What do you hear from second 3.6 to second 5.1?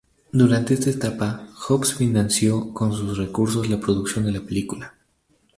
la producción de la película.